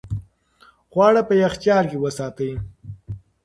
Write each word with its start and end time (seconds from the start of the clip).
خواړه 0.91 1.21
په 1.27 1.33
یخچال 1.43 1.83
کې 1.91 1.97
وساتئ. 2.03 2.51